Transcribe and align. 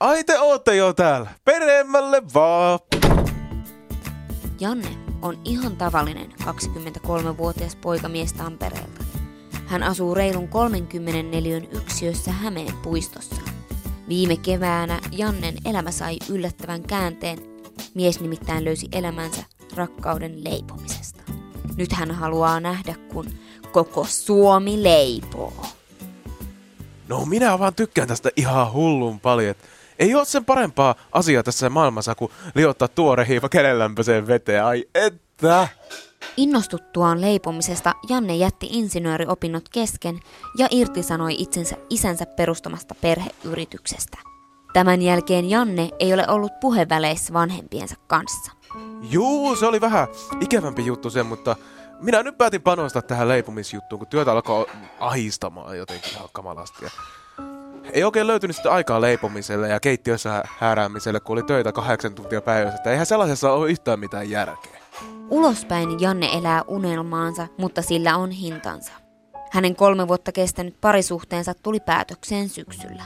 Ai 0.00 0.24
te 0.24 0.38
ootte 0.38 0.76
jo 0.76 0.92
täällä. 0.92 1.30
Peremmälle 1.44 2.22
vaan. 2.34 2.78
Janne 4.60 4.88
on 5.22 5.40
ihan 5.44 5.76
tavallinen 5.76 6.32
23-vuotias 6.42 7.76
poikamies 7.76 8.32
Tampereelta. 8.32 9.04
Hän 9.66 9.82
asuu 9.82 10.14
reilun 10.14 10.48
30 10.48 11.36
neliön 11.36 11.68
yksiössä 11.72 12.32
Hämeen 12.32 12.74
puistossa. 12.82 13.42
Viime 14.08 14.36
keväänä 14.36 15.00
Jannen 15.12 15.54
elämä 15.64 15.90
sai 15.90 16.18
yllättävän 16.28 16.82
käänteen. 16.82 17.38
Mies 17.94 18.20
nimittäin 18.20 18.64
löysi 18.64 18.88
elämänsä 18.92 19.44
rakkauden 19.76 20.44
leipomisesta. 20.44 21.22
Nyt 21.76 21.92
hän 21.92 22.10
haluaa 22.10 22.60
nähdä, 22.60 22.94
kun 23.12 23.26
koko 23.72 24.04
Suomi 24.04 24.82
leipoo. 24.82 25.66
No 27.08 27.24
minä 27.24 27.58
vaan 27.58 27.74
tykkään 27.74 28.08
tästä 28.08 28.30
ihan 28.36 28.72
hullun 28.72 29.20
paljon. 29.20 29.54
Ei 29.98 30.14
ole 30.14 30.24
sen 30.24 30.44
parempaa 30.44 30.94
asiaa 31.12 31.42
tässä 31.42 31.70
maailmassa 31.70 32.14
kuin 32.14 32.32
liottaa 32.54 32.88
tuore 32.88 33.28
hiiva 33.28 33.48
kädenlämpöiseen 33.48 34.26
veteen. 34.26 34.64
Ai 34.64 34.84
että! 34.94 35.68
Innostuttuaan 36.36 37.20
leipomisesta 37.20 37.94
Janne 38.08 38.36
jätti 38.36 38.68
insinööriopinnot 38.70 39.68
kesken 39.68 40.20
ja 40.58 40.68
irtisanoi 40.70 41.34
itsensä 41.38 41.76
isänsä 41.90 42.26
perustamasta 42.26 42.94
perheyrityksestä. 42.94 44.18
Tämän 44.72 45.02
jälkeen 45.02 45.50
Janne 45.50 45.90
ei 45.98 46.14
ole 46.14 46.28
ollut 46.28 46.60
puheväleissä 46.60 47.32
vanhempiensa 47.32 47.94
kanssa. 48.06 48.52
Juu, 49.10 49.56
se 49.56 49.66
oli 49.66 49.80
vähän 49.80 50.08
ikävämpi 50.40 50.86
juttu 50.86 51.10
sen, 51.10 51.26
mutta 51.26 51.56
minä 52.00 52.22
nyt 52.22 52.38
päätin 52.38 52.62
panostaa 52.62 53.02
tähän 53.02 53.28
leipomisjuttuun, 53.28 53.98
kun 53.98 54.08
työtä 54.08 54.32
alkoi 54.32 54.66
ahistamaan 55.00 55.78
jotenkin 55.78 56.12
ihan 56.12 56.28
kamalasti. 56.32 56.84
Ja 56.84 56.90
ei 57.92 58.04
oikein 58.04 58.26
löytynyt 58.26 58.56
sitä 58.56 58.72
aikaa 58.72 59.00
leipomiselle 59.00 59.68
ja 59.68 59.80
keittiössä 59.80 60.42
hääräämiselle, 60.58 61.20
kun 61.20 61.32
oli 61.32 61.42
töitä 61.42 61.72
kahdeksan 61.72 62.14
tuntia 62.14 62.40
päivässä. 62.40 62.76
Että 62.76 62.90
eihän 62.90 63.06
sellaisessa 63.06 63.52
ole 63.52 63.70
yhtään 63.70 64.00
mitään 64.00 64.30
järkeä. 64.30 64.78
Ulospäin 65.30 66.00
Janne 66.00 66.30
elää 66.38 66.62
unelmaansa, 66.66 67.46
mutta 67.58 67.82
sillä 67.82 68.16
on 68.16 68.30
hintansa. 68.30 68.92
Hänen 69.50 69.76
kolme 69.76 70.08
vuotta 70.08 70.32
kestänyt 70.32 70.80
parisuhteensa 70.80 71.54
tuli 71.62 71.80
päätökseen 71.80 72.48
syksyllä. 72.48 73.02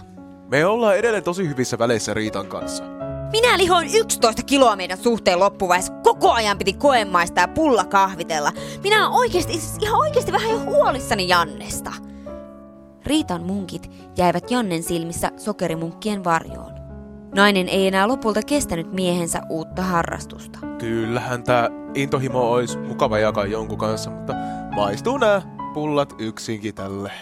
Me 0.51 0.67
ollaan 0.67 0.97
edelleen 0.97 1.25
tosi 1.25 1.49
hyvissä 1.49 1.79
väleissä 1.79 2.15
Riitan 2.15 2.47
kanssa. 2.47 2.85
Minä 3.33 3.59
lihoin 3.59 3.91
11 3.95 4.43
kiloa 4.43 4.77
meidän 4.77 4.99
suhteen 4.99 5.41
loppuvaiheessa. 5.41 5.93
Koko 5.93 6.33
ajan 6.33 6.59
piti 6.59 6.73
koemaista 6.73 7.41
ja 7.41 7.49
pulla 7.49 7.85
kahvitella. 7.85 8.53
Minä 8.83 9.09
olen 9.09 9.19
oikeasti, 9.19 9.53
siis 9.53 9.77
ihan 9.81 10.01
oikeasti 10.01 10.33
vähän 10.33 10.51
jo 10.51 10.59
huolissani 10.59 11.29
Jannesta. 11.29 11.93
Riitan 13.07 13.43
munkit 13.43 13.91
jäivät 14.17 14.51
Jannen 14.51 14.83
silmissä 14.83 15.31
sokerimunkkien 15.37 16.25
varjoon. 16.25 16.73
Nainen 17.35 17.69
ei 17.69 17.87
enää 17.87 18.09
lopulta 18.09 18.43
kestänyt 18.43 18.93
miehensä 18.93 19.43
uutta 19.49 19.83
harrastusta. 19.83 20.59
Kyllähän 20.79 21.43
tää 21.43 21.69
intohimo 21.95 22.51
olisi 22.53 22.79
mukava 22.79 23.19
jakaa 23.19 23.47
jonkun 23.47 23.79
kanssa, 23.79 24.11
mutta 24.11 24.35
maistuu 24.75 25.19
nää 25.19 25.43
pullat 25.75 26.15
yksinkin 26.19 26.75
tälle. 26.75 27.13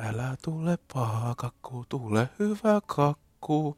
Älä 0.00 0.36
tule 0.44 0.78
paha 0.94 1.34
kakku, 1.34 1.84
tule 1.88 2.28
hyvä 2.38 2.80
kakku. 2.86 3.76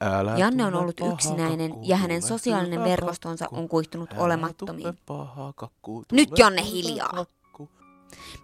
Älä 0.00 0.38
Janne 0.38 0.64
on 0.64 0.74
ollut 0.74 1.00
yksinäinen 1.12 1.70
kakku, 1.70 1.86
ja 1.88 1.96
hänen 1.96 2.22
sosiaalinen 2.22 2.84
verkostonsa 2.84 3.44
kakku. 3.44 3.56
on 3.56 3.68
kuihtunut 3.68 4.10
olemattomiin. 4.16 4.98
paha 5.06 5.52
kakku, 5.52 6.04
Nyt 6.12 6.38
Janne 6.38 6.62
hiljaa. 6.64 7.26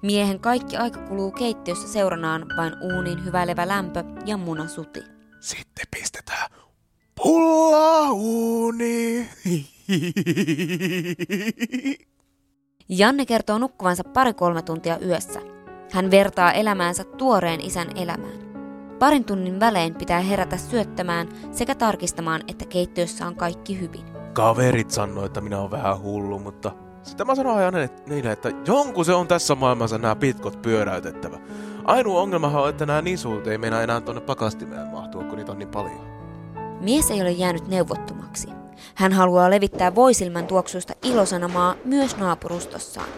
Miehen 0.02 0.40
kaikki 0.40 0.76
aika 0.76 1.00
kuluu 1.00 1.30
keittiössä 1.30 1.88
seuranaan 1.88 2.46
vain 2.56 2.72
uunin 2.80 3.24
hyväilevä 3.24 3.68
lämpö 3.68 4.04
ja 4.26 4.36
munasuti. 4.36 5.02
Sitten 5.40 5.86
pistetään 5.90 6.50
pullauuni. 7.22 9.28
Janne 12.88 13.26
kertoo 13.26 13.58
nukkuvansa 13.58 14.04
pari-kolme 14.04 14.62
tuntia 14.62 14.98
yössä. 14.98 15.40
Hän 15.92 16.10
vertaa 16.10 16.52
elämäänsä 16.52 17.04
tuoreen 17.04 17.60
isän 17.60 17.88
elämään. 17.96 18.44
Parin 18.98 19.24
tunnin 19.24 19.60
välein 19.60 19.94
pitää 19.94 20.20
herätä 20.20 20.56
syöttämään 20.56 21.28
sekä 21.52 21.74
tarkistamaan, 21.74 22.42
että 22.48 22.66
keittiössä 22.66 23.26
on 23.26 23.36
kaikki 23.36 23.80
hyvin. 23.80 24.04
Kaverit 24.32 24.90
sanoo, 24.90 25.24
että 25.24 25.40
minä 25.40 25.60
olen 25.60 25.70
vähän 25.70 26.00
hullu, 26.00 26.38
mutta 26.38 26.72
sitä 27.04 27.24
mä 27.24 27.34
sanoin 27.34 27.64
aina 27.64 27.78
niille, 28.06 28.32
että 28.32 28.50
jonkun 28.66 29.04
se 29.04 29.12
on 29.12 29.28
tässä 29.28 29.54
maailmassa 29.54 29.98
nämä 29.98 30.16
pitkot 30.16 30.62
pyöräytettävä. 30.62 31.38
Ainoa 31.84 32.20
ongelmahan 32.20 32.62
on, 32.62 32.68
että 32.68 32.86
nämä 32.86 33.02
nisut 33.02 33.46
ei 33.46 33.58
meinaa 33.58 33.82
enää 33.82 34.00
tuonne 34.00 34.20
pakastimeen 34.20 34.86
mahtua, 34.86 35.24
kun 35.24 35.38
niitä 35.38 35.52
on 35.52 35.58
niin 35.58 35.68
paljon. 35.68 36.14
Mies 36.80 37.10
ei 37.10 37.20
ole 37.20 37.30
jäänyt 37.30 37.68
neuvottomaksi. 37.68 38.48
Hän 38.94 39.12
haluaa 39.12 39.50
levittää 39.50 39.94
voisilmän 39.94 40.46
tuoksuista 40.46 40.94
ilosanomaa 41.02 41.74
myös 41.84 42.16
naapurustossaan. 42.16 43.08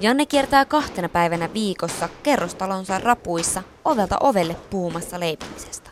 Janne 0.00 0.26
kiertää 0.26 0.64
kahtena 0.64 1.08
päivänä 1.08 1.52
viikossa 1.54 2.08
kerrostalonsa 2.22 2.98
rapuissa 2.98 3.62
ovelta 3.84 4.16
ovelle 4.20 4.56
puhumassa 4.70 5.20
leipomisesta. 5.20 5.90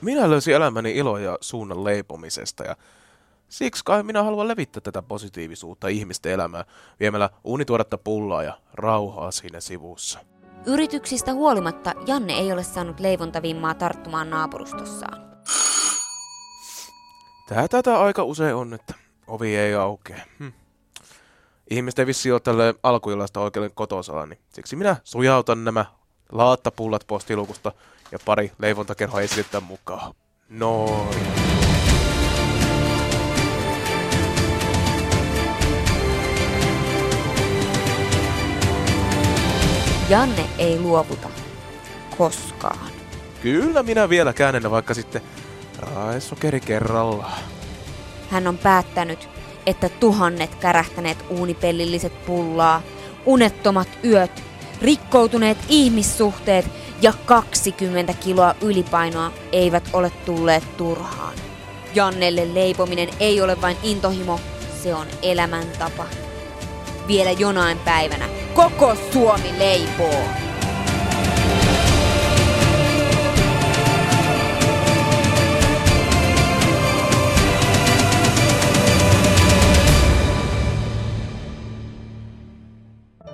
Minä 0.00 0.30
löysin 0.30 0.54
elämäni 0.54 0.96
ilo 0.96 1.18
ja 1.18 1.38
suunnan 1.40 1.84
leipomisesta 1.84 2.64
ja 2.64 2.76
siksi 3.52 3.84
kai 3.84 4.02
minä 4.02 4.22
haluan 4.22 4.48
levittää 4.48 4.80
tätä 4.80 5.02
positiivisuutta 5.02 5.88
ihmisten 5.88 6.32
elämään 6.32 6.64
viemällä 7.00 7.30
uunituoretta 7.44 7.98
pullaa 7.98 8.42
ja 8.42 8.58
rauhaa 8.74 9.30
siinä 9.30 9.60
sivussa. 9.60 10.18
Yrityksistä 10.66 11.32
huolimatta 11.32 11.92
Janne 12.06 12.32
ei 12.32 12.52
ole 12.52 12.62
saanut 12.62 13.00
leivontavimmaa 13.00 13.74
tarttumaan 13.74 14.30
naapurustossaan. 14.30 15.32
Tää 17.48 17.68
tätä 17.68 18.00
aika 18.00 18.24
usein 18.24 18.54
on, 18.54 18.74
että 18.74 18.94
ovi 19.26 19.56
ei 19.56 19.74
aukea. 19.74 20.20
Hm. 20.38 20.48
Ihmiset 21.70 21.98
ei 21.98 22.06
vissi 22.06 22.32
ole 22.32 22.40
tälle 22.40 22.74
alkuillasta 22.82 23.40
oikealle 23.40 23.70
kotosalla, 23.74 24.26
niin 24.26 24.38
siksi 24.54 24.76
minä 24.76 24.96
sujautan 25.04 25.64
nämä 25.64 25.84
laattapullat 26.32 27.04
postilukusta 27.06 27.72
ja 28.12 28.18
pari 28.24 28.52
leivontakerhoa 28.58 29.20
esittää 29.20 29.60
mukaan. 29.60 30.14
Noin. 30.48 31.51
Janne 40.12 40.44
ei 40.58 40.80
luovuta. 40.80 41.28
Koskaan. 42.18 42.90
Kyllä 43.42 43.82
minä 43.82 44.08
vielä 44.08 44.32
käännän 44.32 44.70
vaikka 44.70 44.94
sitten 44.94 45.22
raesokeri 45.78 46.60
kerrallaan. 46.60 47.42
Hän 48.30 48.46
on 48.46 48.58
päättänyt, 48.58 49.28
että 49.66 49.88
tuhannet 49.88 50.54
kärähtäneet 50.54 51.24
uunipellilliset 51.30 52.26
pullaa, 52.26 52.82
unettomat 53.26 53.88
yöt, 54.04 54.42
rikkoutuneet 54.82 55.58
ihmissuhteet 55.68 56.66
ja 57.02 57.12
20 57.26 58.14
kiloa 58.14 58.54
ylipainoa 58.60 59.32
eivät 59.52 59.88
ole 59.92 60.10
tulleet 60.10 60.76
turhaan. 60.76 61.34
Jannelle 61.94 62.54
leipominen 62.54 63.08
ei 63.20 63.40
ole 63.40 63.60
vain 63.60 63.76
intohimo, 63.82 64.40
se 64.82 64.94
on 64.94 65.06
elämäntapa. 65.22 66.06
Vielä 67.08 67.30
jonain 67.30 67.78
päivänä 67.78 68.41
koko 68.54 68.96
Suomi 69.12 69.52
leipoo. 69.58 70.51